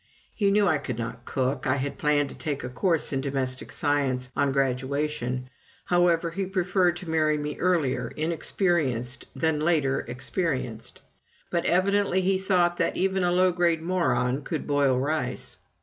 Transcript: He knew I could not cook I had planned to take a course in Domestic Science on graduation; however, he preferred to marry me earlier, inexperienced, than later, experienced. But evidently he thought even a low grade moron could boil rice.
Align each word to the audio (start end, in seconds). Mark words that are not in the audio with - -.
He 0.33 0.49
knew 0.49 0.65
I 0.67 0.79
could 0.79 0.97
not 0.97 1.25
cook 1.25 1.67
I 1.67 1.75
had 1.75 1.99
planned 1.99 2.29
to 2.29 2.35
take 2.35 2.63
a 2.63 2.69
course 2.69 3.13
in 3.13 3.21
Domestic 3.21 3.71
Science 3.71 4.29
on 4.35 4.51
graduation; 4.51 5.47
however, 5.85 6.31
he 6.31 6.47
preferred 6.47 6.95
to 6.95 7.07
marry 7.07 7.37
me 7.37 7.59
earlier, 7.59 8.11
inexperienced, 8.15 9.27
than 9.35 9.59
later, 9.59 9.99
experienced. 10.07 11.03
But 11.51 11.65
evidently 11.65 12.21
he 12.21 12.39
thought 12.39 12.81
even 12.95 13.23
a 13.23 13.31
low 13.31 13.51
grade 13.51 13.83
moron 13.83 14.41
could 14.41 14.65
boil 14.65 14.97
rice. 14.97 15.57